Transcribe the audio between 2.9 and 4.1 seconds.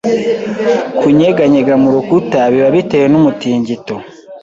numutingito